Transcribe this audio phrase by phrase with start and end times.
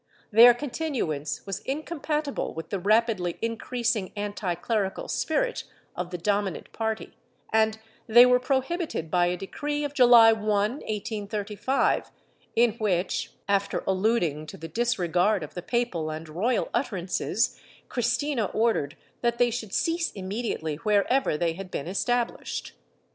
[0.31, 5.63] Their continuance was incom patible with the rapidly increasing anticlerical spirit
[5.95, 7.13] of the dom inant party,
[7.53, 7.77] and
[8.07, 12.09] they were prohibited by a decree of July 1, 1835,
[12.55, 18.97] in which, after alluding to the disregard of the papal and royal utterances, Cristina ordered
[19.21, 22.73] that they should cease immediately wherever they had been established.